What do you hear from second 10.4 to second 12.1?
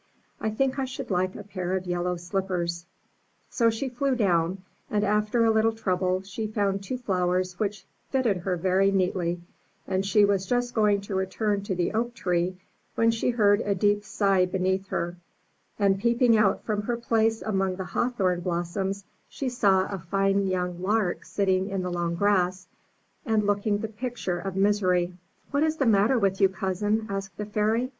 just going to return to the